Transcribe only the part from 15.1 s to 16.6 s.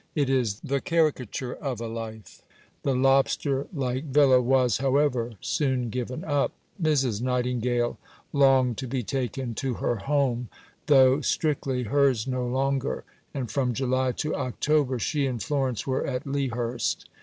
and Florence were at Lea